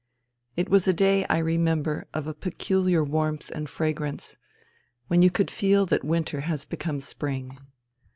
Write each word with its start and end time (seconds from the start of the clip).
IX 0.57 0.61
It 0.65 0.69
was 0.71 0.87
a 0.87 0.93
day, 0.93 1.25
I 1.29 1.37
remember, 1.37 2.07
of 2.11 2.25
a 2.25 2.33
pecuHar 2.33 3.07
warmth 3.07 3.51
and 3.51 3.69
fragrance, 3.69 4.35
when 5.09 5.21
you 5.21 5.29
could 5.29 5.51
feel 5.51 5.85
that 5.85 6.03
winter 6.03 6.39
has 6.39 6.65
become 6.65 6.99
spring. 7.01 7.59